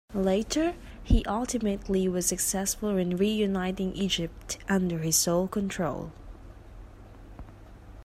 Later, 0.15 0.73
he 1.03 1.23
ultimately 1.25 2.07
was 2.09 2.25
successful 2.25 2.97
in 2.97 3.17
reuniting 3.17 3.93
Egypt 3.93 4.57
under 4.67 4.97
his 4.97 5.15
sole 5.15 5.47
control. 5.47 6.11